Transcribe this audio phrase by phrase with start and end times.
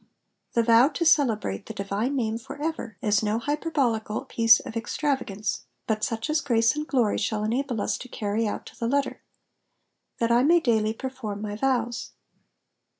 [0.53, 4.75] The vow to celebrate the divine name /<w ever^^ is no hyper bolical piece of
[4.75, 8.87] extravagance, but such as grace and glory shall enable us to carry out to the
[8.87, 9.21] letter.
[10.19, 12.13] ^^That I may daily perform my vows.''